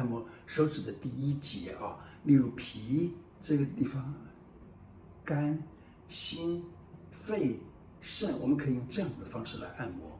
[0.00, 1.94] 按摩手指的第一节啊
[2.24, 3.12] 例如脾
[3.42, 4.14] 这个地方
[5.22, 5.62] 肝
[6.08, 6.64] 心
[7.10, 7.60] 肺
[8.00, 10.10] 肾我们可以用这样子的方式来按摩。